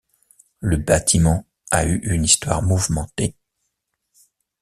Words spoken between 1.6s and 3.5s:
a eu une histoire mouvementée.